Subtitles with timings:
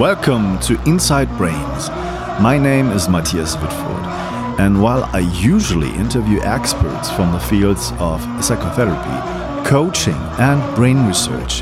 [0.00, 1.90] Welcome to Inside Brains.
[2.40, 8.22] My name is Matthias Wittfoth, and while I usually interview experts from the fields of
[8.42, 11.60] psychotherapy, coaching, and brain research,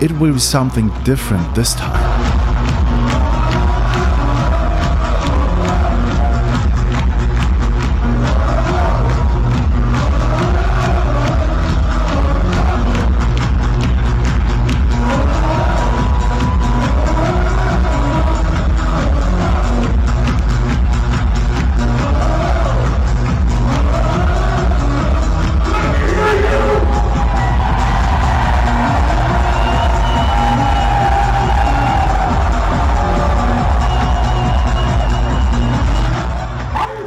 [0.00, 2.03] it will be something different this time.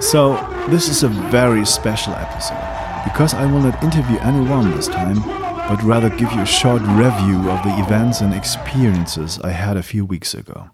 [0.07, 0.37] So,
[0.69, 5.21] this is a very special episode because I will not interview anyone this time,
[5.67, 9.83] but rather give you a short review of the events and experiences I had a
[9.83, 10.69] few weeks ago.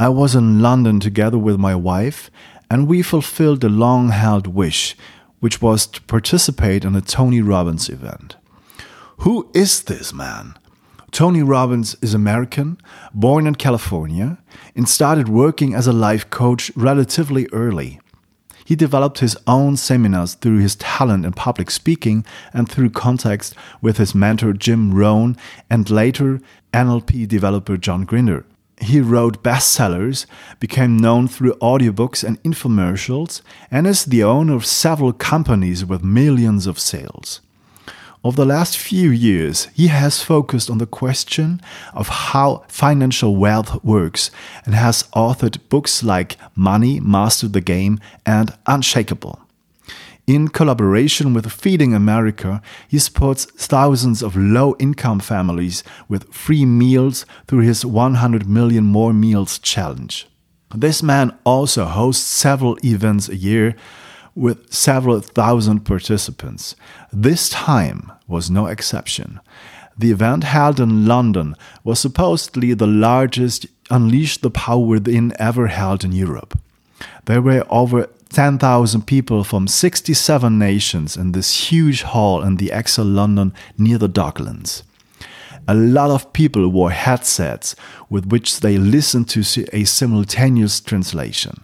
[0.00, 2.32] I was in London together with my wife,
[2.68, 4.96] and we fulfilled a long held wish,
[5.38, 8.34] which was to participate in a Tony Robbins event.
[9.18, 10.58] Who is this man?
[11.12, 12.76] Tony Robbins is American,
[13.14, 14.38] born in California,
[14.74, 18.00] and started working as a life coach relatively early.
[18.68, 23.96] He developed his own seminars through his talent in public speaking and through contacts with
[23.96, 25.38] his mentor Jim Rohn
[25.70, 26.42] and later
[26.74, 28.44] NLP developer John Grinder.
[28.78, 30.26] He wrote bestsellers,
[30.60, 36.66] became known through audiobooks and infomercials, and is the owner of several companies with millions
[36.66, 37.40] of sales.
[38.24, 41.60] Over the last few years, he has focused on the question
[41.94, 44.32] of how financial wealth works
[44.64, 49.38] and has authored books like Money, Master the Game, and Unshakable.
[50.26, 57.24] In collaboration with Feeding America, he supports thousands of low income families with free meals
[57.46, 60.26] through his 100 million more meals challenge.
[60.74, 63.74] This man also hosts several events a year
[64.38, 66.76] with several thousand participants.
[67.12, 69.40] This time was no exception.
[69.98, 76.04] The event held in London was supposedly the largest Unleash the Power Within ever held
[76.04, 76.56] in Europe.
[77.24, 83.12] There were over 10,000 people from 67 nations in this huge hall in the ExCeL
[83.12, 84.82] London near the Docklands.
[85.70, 87.76] A lot of people wore headsets
[88.08, 89.40] with which they listened to
[89.74, 91.62] a simultaneous translation.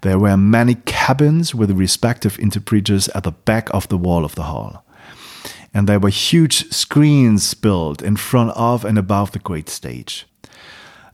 [0.00, 4.44] There were many cabins with respective interpreters at the back of the wall of the
[4.44, 4.82] hall.
[5.74, 10.26] And there were huge screens built in front of and above the great stage.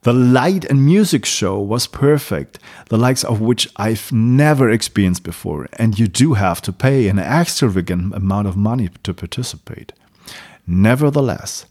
[0.02, 5.66] The light and music show was perfect, the likes of which I've never experienced before,
[5.72, 9.92] and you do have to pay an extravagant amount of money to participate.
[10.68, 11.66] Nevertheless,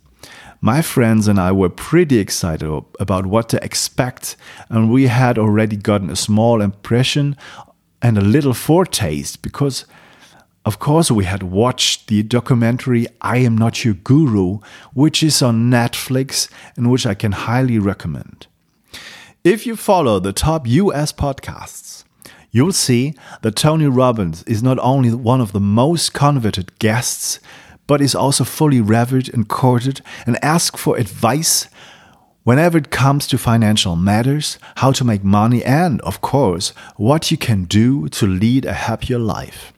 [0.61, 4.35] my friends and I were pretty excited about what to expect,
[4.69, 7.35] and we had already gotten a small impression
[8.01, 9.85] and a little foretaste because,
[10.65, 14.59] of course, we had watched the documentary I Am Not Your Guru,
[14.93, 18.47] which is on Netflix and which I can highly recommend.
[19.43, 22.03] If you follow the top US podcasts,
[22.51, 23.13] you'll see
[23.43, 27.39] that Tony Robbins is not only one of the most coveted guests
[27.87, 31.67] but is also fully revered and courted and asked for advice
[32.43, 37.37] whenever it comes to financial matters, how to make money, and, of course, what you
[37.37, 39.73] can do to lead a happier life.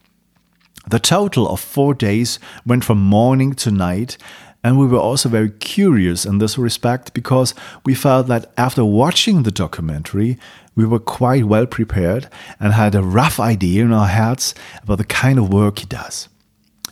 [0.88, 4.16] The total of four days went from morning to night,
[4.62, 7.54] and we were also very curious in this respect because
[7.84, 10.38] we felt that after watching the documentary,
[10.76, 12.28] we were quite well prepared
[12.60, 16.28] and had a rough idea in our heads about the kind of work he does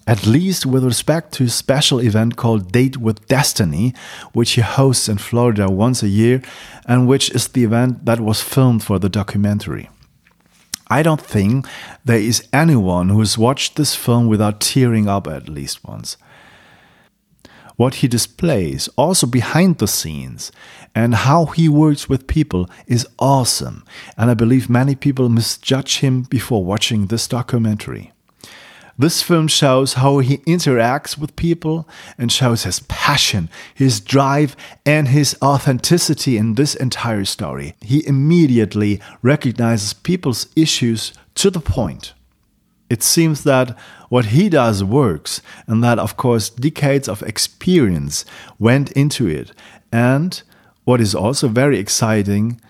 [0.09, 3.93] at least with respect to a special event called Date with Destiny,
[4.33, 6.41] which he hosts in Florida once a year,
[6.87, 9.91] and which is the event that was filmed for the documentary.
[10.89, 11.67] I don't think
[12.07, 16.17] there is anyone who has watched this film without tearing up at least once.
[17.77, 20.51] What he displays, also behind the scenes,
[20.95, 23.85] and how he works with people is awesome,
[24.17, 28.15] and I believe many people misjudge him before watching this documentary.
[29.01, 35.07] This film shows how he interacts with people and shows his passion, his drive, and
[35.07, 37.77] his authenticity in this entire story.
[37.81, 42.13] He immediately recognizes people's issues to the point.
[42.91, 43.79] It seems that
[44.09, 48.25] what he does works, and that, of course, decades of experience
[48.59, 49.53] went into it.
[49.93, 50.43] And
[50.85, 52.61] what is also very exciting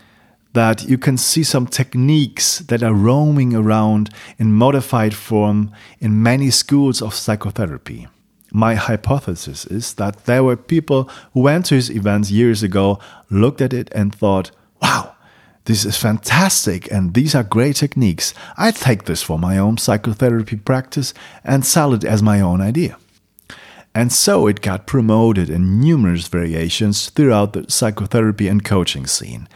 [0.52, 6.50] that you can see some techniques that are roaming around in modified form in many
[6.50, 8.06] schools of psychotherapy.
[8.50, 12.98] My hypothesis is that there were people who went to his events years ago,
[13.30, 14.50] looked at it, and thought,
[14.80, 15.14] wow,
[15.66, 18.32] this is fantastic and these are great techniques.
[18.56, 21.12] I take this for my own psychotherapy practice
[21.44, 22.96] and sell it as my own idea.
[23.94, 29.46] And so it got promoted in numerous variations throughout the psychotherapy and coaching scene.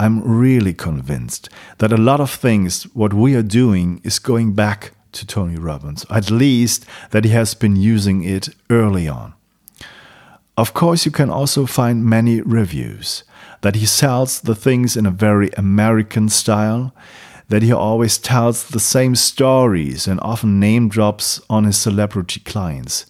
[0.00, 1.48] I'm really convinced
[1.78, 6.06] that a lot of things, what we are doing, is going back to Tony Robbins,
[6.08, 9.34] at least that he has been using it early on.
[10.56, 13.24] Of course, you can also find many reviews
[13.62, 16.94] that he sells the things in a very American style,
[17.48, 23.06] that he always tells the same stories and often name drops on his celebrity clients.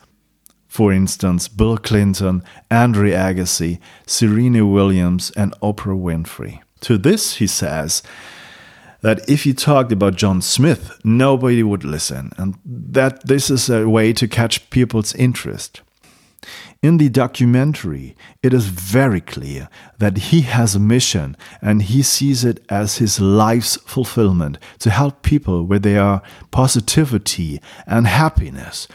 [0.69, 6.63] For instance, Bill Clinton, Andre Agassi, Serena Williams, and Oprah Winfrey.
[6.83, 8.03] To this, he says
[9.01, 13.89] that if he talked about John Smith, nobody would listen, and that this is a
[13.89, 15.83] way to catch people's interest.
[16.81, 22.45] In the documentary, it is very clear that he has a mission and he sees
[22.45, 26.23] it as his life's fulfillment to help people with their
[26.53, 28.87] positivity and happiness,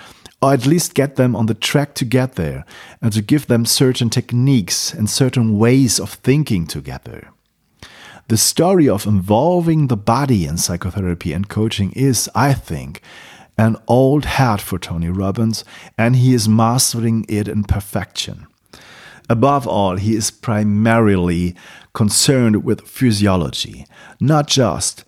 [0.41, 2.63] or at least get them on the track to get there,
[3.01, 7.32] and to give them certain techniques and certain ways of thinking together.
[8.33, 13.00] The story of involving the body in psychotherapy and coaching is, I think,
[13.59, 15.63] an old hat for Tony Robbins,
[16.00, 18.47] and he is mastering it in perfection.
[19.30, 21.56] Above all, he is primarily
[21.94, 23.85] concerned with physiology,
[24.19, 25.06] not just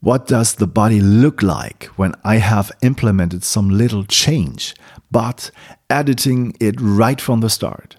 [0.00, 4.74] what does the body look like when I have implemented some little change,
[5.10, 5.50] but
[5.88, 7.96] editing it right from the start.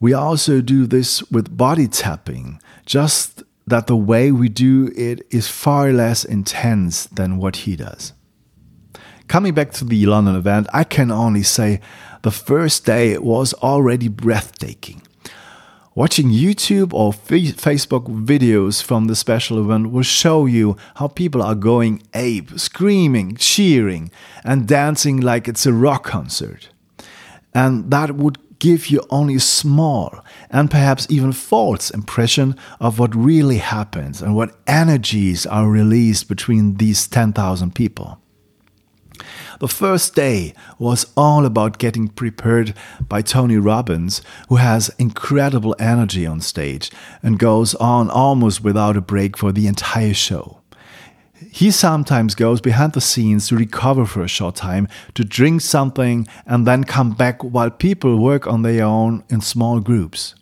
[0.00, 5.48] We also do this with body tapping, just that the way we do it is
[5.48, 8.12] far less intense than what he does.
[9.26, 11.80] Coming back to the London event, I can only say
[12.22, 15.02] the first day was already breathtaking.
[15.96, 21.54] Watching YouTube or Facebook videos from the special event will show you how people are
[21.54, 24.10] going ape, screaming, cheering,
[24.42, 26.68] and dancing like it's a rock concert.
[27.54, 33.14] And that would give you only a small and perhaps even false impression of what
[33.14, 38.18] really happens and what energies are released between these 10,000 people.
[39.60, 42.72] The first day was all about getting prepared
[43.06, 46.90] by Tony Robbins, who has incredible energy on stage
[47.22, 50.63] and goes on almost without a break for the entire show.
[51.50, 56.28] He sometimes goes behind the scenes to recover for a short time, to drink something,
[56.46, 60.36] and then come back while people work on their own in small groups.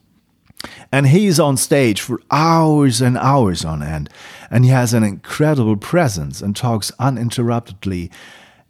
[0.93, 4.11] And he's on stage for hours and hours on end,
[4.51, 8.11] and he has an incredible presence and talks uninterruptedly.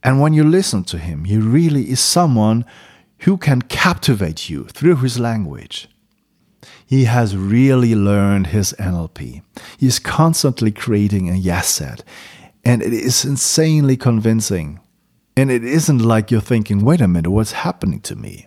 [0.03, 2.65] And when you listen to him, he really is someone
[3.21, 5.89] who can captivate you through his language.
[6.93, 9.41] He has really learned his NLP.
[9.79, 12.05] He is constantly creating a yes set,
[12.67, 14.79] and it is insanely convincing.
[15.35, 18.47] And it isn't like you're thinking, wait a minute, what's happening to me?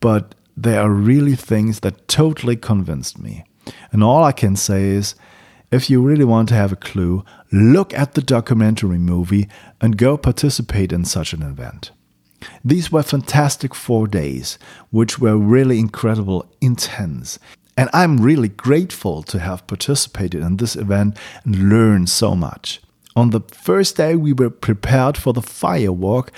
[0.00, 3.44] But there are really things that totally convinced me.
[3.92, 5.14] And all I can say is,
[5.70, 7.22] if you really want to have a clue,
[7.52, 9.46] look at the documentary movie
[9.78, 11.90] and go participate in such an event.
[12.64, 14.58] These were fantastic four days,
[14.90, 17.38] which were really incredible, intense.
[17.78, 22.80] And I'm really grateful to have participated in this event and learned so much.
[23.14, 26.32] On the first day, we were prepared for the fire walk.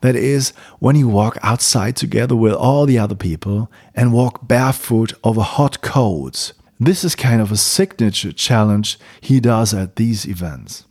[0.00, 5.12] That is, when you walk outside together with all the other people and walk barefoot
[5.22, 6.54] over hot coals.
[6.80, 10.86] This is kind of a signature challenge he does at these events.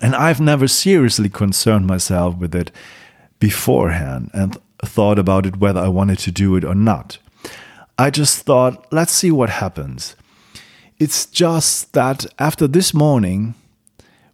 [0.00, 2.70] And I've never seriously concerned myself with it
[3.38, 7.18] beforehand and thought about it whether I wanted to do it or not.
[7.98, 10.16] I just thought, let's see what happens.
[10.98, 13.54] It's just that after this morning,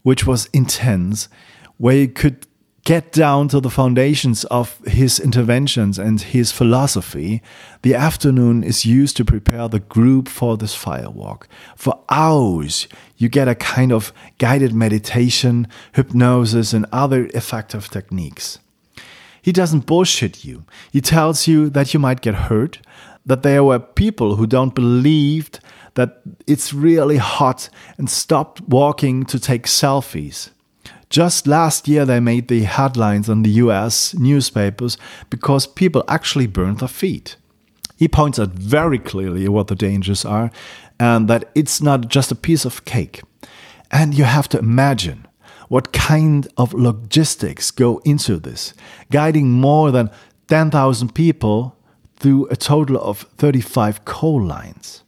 [0.02, 1.28] which was intense,
[1.76, 2.46] where you could
[2.84, 7.42] get down to the foundations of his interventions and his philosophy,
[7.82, 11.42] the afternoon is used to prepare the group for this firewalk.
[11.76, 12.88] For hours,
[13.18, 18.58] you get a kind of guided meditation, hypnosis, and other effective techniques.
[19.42, 20.64] He doesn't bullshit you.
[20.90, 22.78] He tells you that you might get hurt,
[23.28, 25.50] that there were people who don't believe
[25.94, 30.50] that it's really hot and stopped walking to take selfies.
[31.10, 34.98] Just last year, they made the headlines on the US newspapers
[35.30, 37.36] because people actually burned their feet.
[37.96, 40.50] He points out very clearly what the dangers are
[40.98, 43.22] and that it's not just a piece of cake.
[43.90, 45.26] And you have to imagine
[45.68, 48.72] what kind of logistics go into this?
[49.10, 50.10] Guiding more than
[50.48, 51.77] 10,000 people
[52.18, 55.04] through a total of 35 coal lines.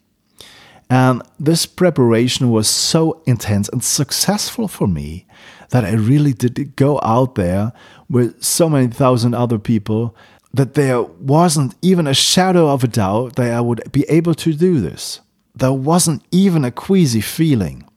[0.88, 5.26] And this preparation was so intense and successful for me
[5.70, 7.72] that I really did go out there
[8.08, 10.16] with so many thousand other people
[10.52, 14.52] that there wasn't even a shadow of a doubt that I would be able to
[14.52, 15.20] do this.
[15.54, 17.88] There wasn't even a queasy feeling.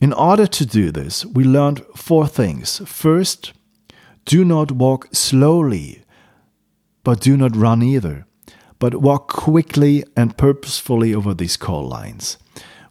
[0.00, 2.80] In order to do this, we learned four things.
[2.86, 3.52] First,
[4.24, 6.04] do not walk slowly,
[7.02, 8.26] but do not run either
[8.82, 12.36] but walk quickly and purposefully over these coal lines,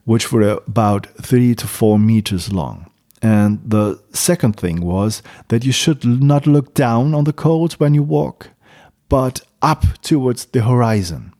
[0.06, 2.90] which were about three to four meters long.
[3.22, 7.94] And the second thing was that you should not look down on the coals when
[7.94, 8.52] you walk,
[9.10, 11.34] but up towards the horizon.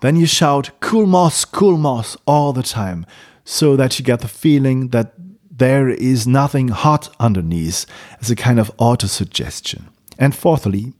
[0.00, 3.04] Then you shout, Cool moss, cool moss, all the time,
[3.44, 5.12] so that you get the feeling that
[5.50, 7.84] there is nothing hot underneath
[8.22, 9.90] as a kind of auto suggestion.
[10.18, 10.94] And fourthly,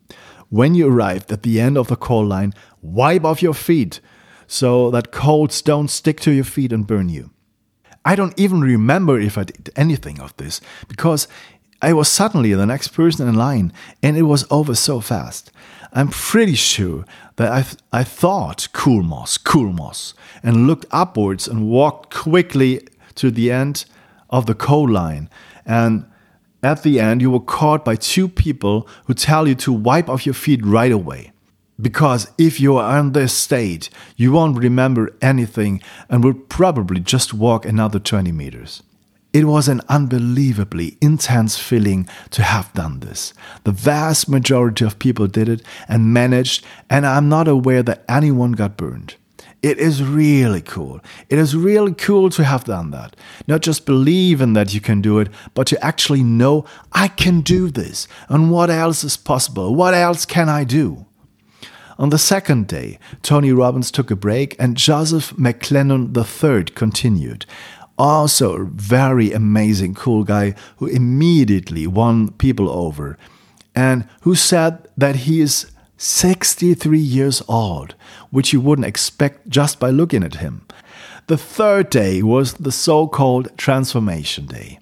[0.49, 4.01] when you arrived at the end of the coal line, wipe off your feet
[4.47, 7.31] so that coals don't stick to your feet and burn you.
[8.05, 11.27] I don't even remember if I did anything of this because
[11.83, 13.73] I was suddenly the next person in line
[14.03, 15.51] and it was over so fast.
[15.93, 17.05] I'm pretty sure
[17.37, 22.87] that I, th- I thought cool moss, cool moss, and looked upwards and walked quickly
[23.17, 23.87] to the end
[24.31, 25.29] of the coal line.
[25.65, 26.07] And
[26.63, 30.27] at the end, you were caught by two people who tell you to wipe off
[30.27, 31.33] your feet right away.
[31.81, 37.35] Because if you are in this state, you won't remember anything and will probably just
[37.35, 38.83] walk another 20 meters.
[39.35, 43.35] It was an unbelievably intense feeling to have done this.
[43.65, 48.53] The vast majority of people did it and managed, and I'm not aware that anyone
[48.53, 49.17] got burned.
[49.67, 51.01] It is really cool.
[51.29, 53.17] It is really cool to have done that.
[53.49, 57.41] Not just believe in that you can do it, but to actually know I can
[57.41, 59.75] do this and what else is possible.
[59.75, 61.07] What else can I do?
[61.99, 67.45] On the second day, Tony Robbins took a break and Joseph McClendon III continued.
[67.99, 73.19] Also, a very amazing, cool guy who immediately won people over
[73.75, 77.95] and who said that he is 63 years old,
[78.31, 80.67] which you wouldn't expect just by looking at him.
[81.27, 84.79] The third day was the so called Transformation Day,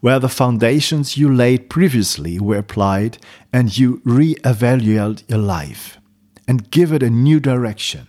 [0.00, 3.18] where the foundations you laid previously were applied
[3.52, 5.98] and you re evaluate your life
[6.46, 8.06] and give it a new direction.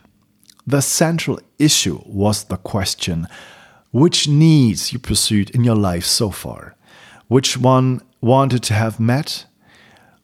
[0.68, 3.28] The central issue was the question
[3.92, 6.76] which needs you pursued in your life so far?
[7.28, 9.46] Which one wanted to have met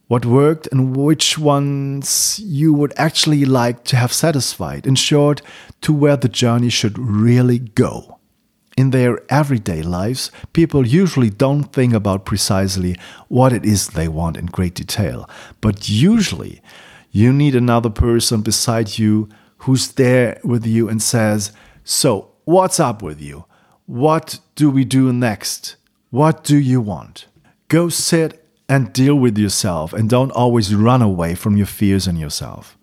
[0.07, 4.85] what worked and which ones you would actually like to have satisfied.
[4.85, 5.41] In short,
[5.81, 8.19] to where the journey should really go.
[8.77, 12.97] In their everyday lives, people usually don't think about precisely
[13.29, 15.29] what it is they want in great detail,
[15.61, 16.61] but usually
[17.09, 21.53] you need another person beside you who's there with you and says,
[21.85, 23.45] So, what's up with you?
[23.85, 25.77] What do we do next?
[26.09, 27.27] What do you want?
[27.69, 32.19] Go sit and deal with yourself and don't always run away from your fears and
[32.19, 32.77] yourself.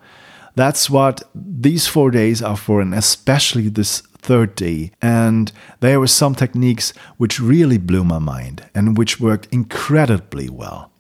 [0.54, 4.92] That's what these four days are for, and especially this third day.
[5.00, 10.90] And there were some techniques which really blew my mind and which worked incredibly well.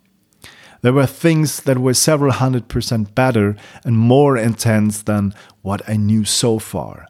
[0.80, 5.96] There were things that were several hundred percent better and more intense than what I
[5.96, 7.06] knew so far.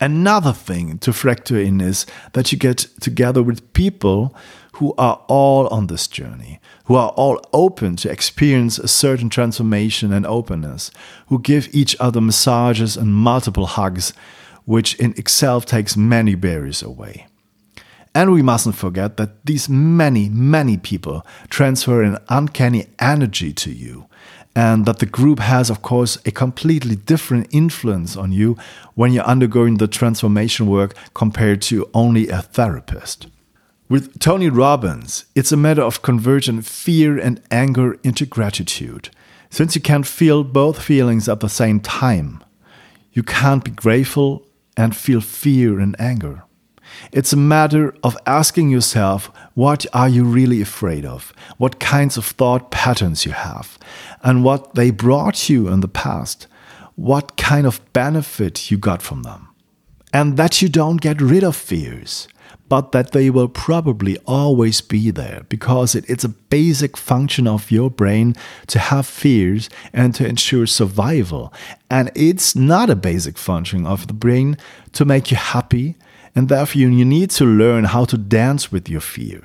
[0.00, 4.34] Another thing to factor in is that you get together with people
[4.72, 10.12] who are all on this journey, who are all open to experience a certain transformation
[10.12, 10.90] and openness,
[11.28, 14.12] who give each other massages and multiple hugs,
[14.64, 17.26] which in itself takes many barriers away.
[18.14, 24.06] And we mustn't forget that these many, many people transfer an uncanny energy to you,
[24.56, 28.56] and that the group has, of course, a completely different influence on you
[28.94, 33.26] when you're undergoing the transformation work compared to only a therapist.
[33.90, 39.10] With Tony Robbins, it's a matter of converting fear and anger into gratitude.
[39.50, 42.42] Since you can't feel both feelings at the same time,
[43.12, 46.44] you can't be grateful and feel fear and anger.
[47.12, 52.24] It's a matter of asking yourself what are you really afraid of, what kinds of
[52.24, 53.78] thought patterns you have,
[54.22, 56.46] and what they brought you in the past,
[56.94, 59.48] what kind of benefit you got from them.
[60.12, 62.28] And that you don't get rid of fears
[62.68, 67.70] but that they will probably always be there because it, it's a basic function of
[67.70, 68.34] your brain
[68.66, 71.52] to have fears and to ensure survival.
[71.90, 74.56] And it's not a basic function of the brain
[74.92, 75.96] to make you happy,
[76.36, 79.42] and therefore you need to learn how to dance with your fear.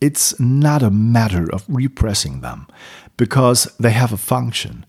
[0.00, 2.68] It's not a matter of repressing them
[3.16, 4.86] because they have a function.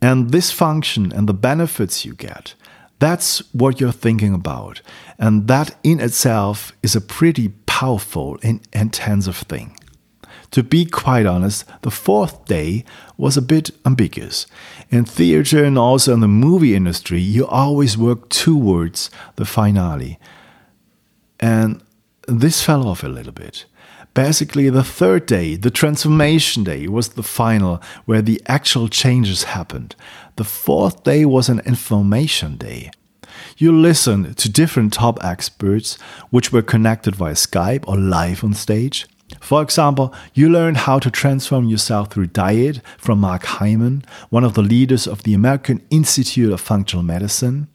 [0.00, 2.54] And this function and the benefits you get
[3.02, 4.80] That's what you're thinking about.
[5.18, 9.76] And that in itself is a pretty powerful and intensive thing.
[10.52, 12.84] To be quite honest, the fourth day
[13.16, 14.46] was a bit ambiguous.
[14.88, 20.20] In theater and also in the movie industry, you always work towards the finale.
[21.42, 21.82] And
[22.28, 23.66] this fell off a little bit.
[24.14, 29.96] Basically, the third day, the transformation day, was the final where the actual changes happened.
[30.36, 32.90] The fourth day was an information day.
[33.56, 35.98] You listened to different top experts,
[36.30, 39.06] which were connected via Skype or live on stage.
[39.40, 44.54] For example, you learned how to transform yourself through diet from Mark Hyman, one of
[44.54, 47.66] the leaders of the American Institute of Functional Medicine.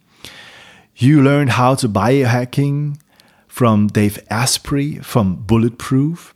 [0.95, 2.99] You learned how to biohacking
[3.57, 6.31] from Dave Asprey from Bulletproof.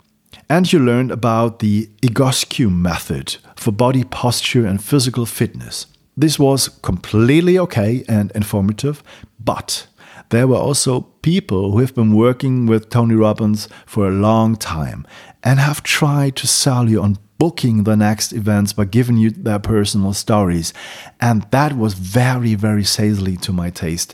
[0.48, 5.86] And you learned about the Egoscue method for body posture and physical fitness.
[6.16, 9.04] This was completely okay and informative,
[9.38, 9.86] but
[10.30, 15.06] there were also people who have been working with Tony Robbins for a long time
[15.44, 19.60] and have tried to sell you on booking the next events by giving you their
[19.60, 20.74] personal stories.
[21.20, 24.12] And that was very, very salesy to my taste,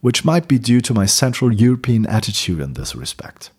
[0.00, 3.50] which might be due to my Central European attitude in this respect.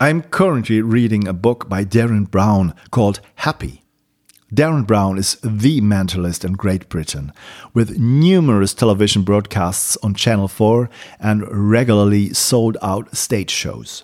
[0.00, 3.82] I'm currently reading a book by Derren Brown called Happy.
[4.54, 7.32] Derren Brown is the mentalist in Great Britain,
[7.74, 10.88] with numerous television broadcasts on Channel 4
[11.20, 14.02] and regularly sold out stage shows.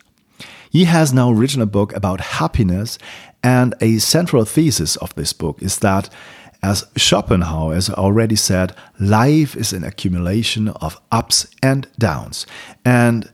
[0.68, 2.99] He has now written a book about happiness,
[3.42, 6.11] and a central thesis of this book is that,
[6.64, 12.47] as Schopenhauer has already said, life is an accumulation of ups and downs,
[12.87, 13.30] and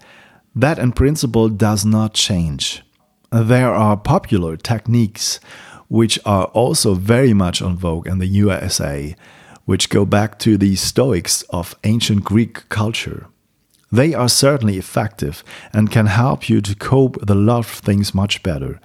[0.52, 2.82] that in principle does not change.
[3.30, 5.38] There are popular techniques
[5.86, 9.14] which are also very much on vogue in the USA,
[9.64, 13.28] which go back to the Stoics of ancient Greek culture.
[13.92, 18.12] They are certainly effective and can help you to cope with a lot of things
[18.12, 18.80] much better.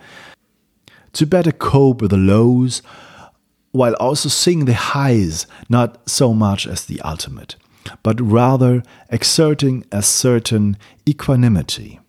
[1.14, 2.84] To better cope with the lows,
[3.76, 7.58] while also seeing the highs not so much as the ultimate,
[8.04, 12.00] but rather exerting a certain equanimity.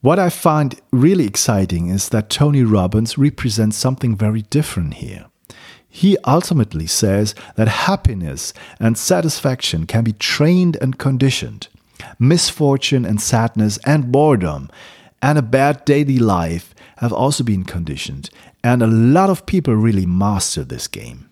[0.00, 5.26] What I find really exciting is that Tony Robbins represents something very different here.
[5.88, 11.68] He ultimately says that happiness and satisfaction can be trained and conditioned.
[12.18, 14.68] Misfortune and sadness and boredom
[15.22, 18.30] and a bad daily life have also been conditioned,
[18.62, 21.28] and a lot of people really master this game.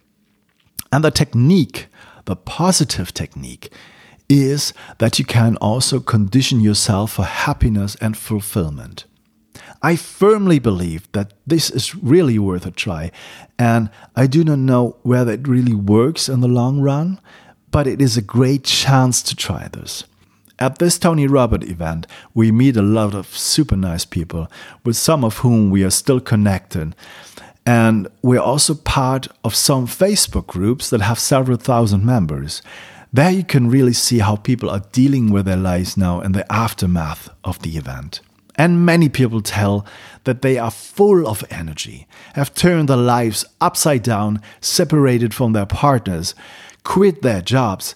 [0.93, 1.87] And the technique,
[2.27, 3.73] the positive technique,
[4.29, 9.05] is that you can also condition yourself for happiness and fulfillment.
[9.83, 13.11] I firmly believe that this is really worth a try,
[13.59, 17.21] and I do not know whether it really works in the long run,
[17.71, 20.05] but it is a great chance to try this.
[20.65, 24.51] At this Tony Robbins event, we meet a lot of super nice people,
[24.83, 26.97] with some of whom we are still connected.
[27.67, 32.63] And we're also part of some Facebook groups that have several thousand members.
[33.13, 36.51] There you can really see how people are dealing with their lives now in the
[36.51, 38.23] aftermath of the event.
[38.57, 39.85] And many people tell
[40.25, 45.67] that they are full of energy, have turned their lives upside down, separated from their
[45.67, 46.35] partners,
[46.85, 47.95] quit their jobs,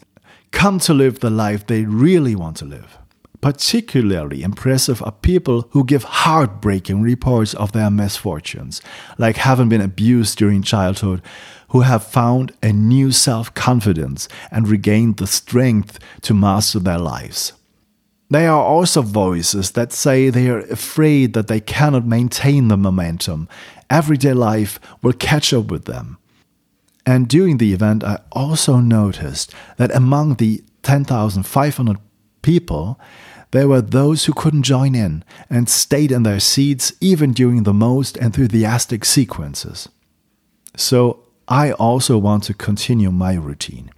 [0.51, 2.99] come to live the life they really want to live.
[3.41, 8.83] Particularly impressive are people who give heartbreaking reports of their misfortunes,
[9.17, 11.23] like having been abused during childhood,
[11.69, 17.53] who have found a new self confidence and regained the strength to master their lives.
[18.31, 23.49] There are also voices that say they are afraid that they cannot maintain the momentum.
[23.89, 26.18] Everyday life will catch up with them.
[27.09, 31.97] And during the event, I also noticed that among the 10,500
[32.43, 33.01] people,
[33.51, 37.73] there were those who couldn't join in and stayed in their seats even during the
[37.73, 39.89] most enthusiastic sequences.
[40.77, 43.91] So I also want to continue my routine.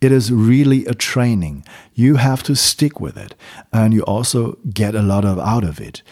[0.00, 1.64] It is really a training.
[1.94, 3.36] You have to stick with it,
[3.72, 6.02] and you also get a lot of out of it.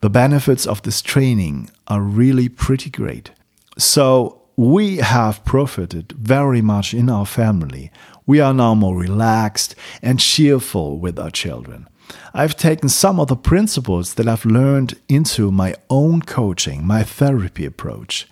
[0.00, 3.32] The benefits of this training are really pretty great.
[3.76, 7.90] So, we have profited very much in our family.
[8.26, 11.88] We are now more relaxed and cheerful with our children.
[12.34, 17.64] I've taken some of the principles that I've learned into my own coaching, my therapy
[17.64, 18.28] approach.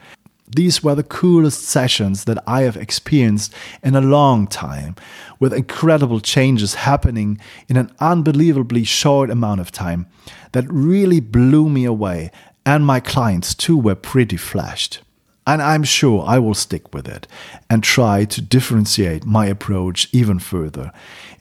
[0.56, 4.96] These were the coolest sessions that I have experienced in a long time,
[5.38, 10.06] with incredible changes happening in an unbelievably short amount of time
[10.52, 12.30] that really blew me away,
[12.64, 15.02] and my clients too were pretty flashed.
[15.48, 17.26] And I'm sure I will stick with it
[17.70, 20.92] and try to differentiate my approach even further.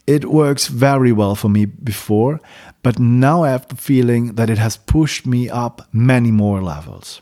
[0.08, 2.40] It works very well for me before,
[2.84, 7.22] but now I have the feeling that it has pushed me up many more levels.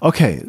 [0.00, 0.44] Okay,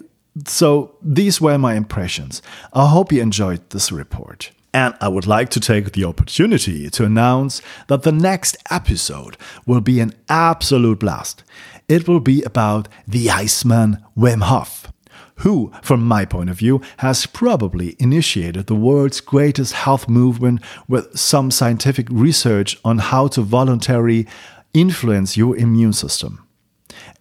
[0.46, 2.44] so these were my impressions.
[2.72, 4.52] I hope you enjoyed this report.
[4.72, 9.36] And I would like to take the opportunity to announce that the next episode
[9.66, 11.44] will be an absolute blast.
[11.88, 14.94] It will be about the Iceman Wim Hof,
[15.40, 21.18] who, from my point of view, has probably initiated the world's greatest health movement with
[21.18, 24.28] some scientific research on how to voluntarily
[24.74, 26.46] influence your immune system.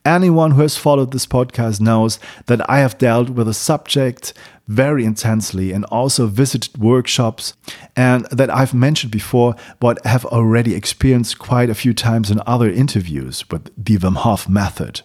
[0.04, 4.32] Anyone who has followed this podcast knows that I have dealt with the subject
[4.66, 7.54] very intensely and also visited workshops
[7.96, 12.70] and that I've mentioned before, but have already experienced quite a few times in other
[12.70, 15.02] interviews with the Wim Hof method.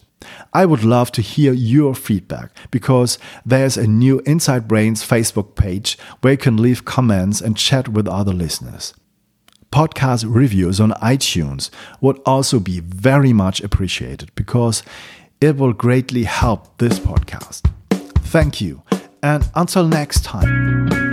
[0.52, 5.98] I would love to hear your feedback because there's a new Inside Brains Facebook page
[6.20, 8.94] where you can leave comments and chat with other listeners.
[9.72, 14.82] Podcast reviews on iTunes would also be very much appreciated because
[15.40, 17.62] it will greatly help this podcast.
[17.90, 18.82] Thank you
[19.22, 21.03] and until next time.